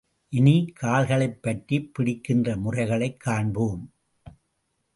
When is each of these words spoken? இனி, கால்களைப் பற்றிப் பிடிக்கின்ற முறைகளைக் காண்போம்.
இனி, 0.29 0.73
கால்களைப் 0.81 1.41
பற்றிப் 1.41 1.93
பிடிக்கின்ற 1.93 2.57
முறைகளைக் 2.57 3.19
காண்போம். 3.19 3.93